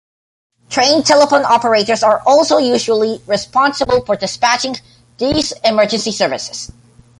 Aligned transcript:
Trained 0.71 1.05
telephone 1.05 1.45
operators 1.45 2.01
are 2.01 2.23
also 2.25 2.57
usually 2.57 3.21
responsible 3.27 4.03
for 4.03 4.15
dispatching 4.15 4.77
these 5.19 5.51
emergency 5.63 6.11
services. 6.11 6.71